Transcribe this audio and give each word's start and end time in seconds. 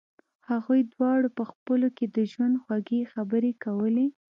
هغوی 0.49 0.81
دواړو 0.93 1.29
په 1.37 1.43
خپلو 1.51 1.87
کې 1.97 2.05
د 2.15 2.17
ژوند 2.31 2.55
خوږې 2.63 3.01
خبرې 3.13 3.51
کولې 3.63 4.07